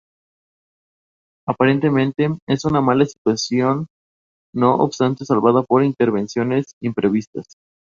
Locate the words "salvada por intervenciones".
5.25-6.71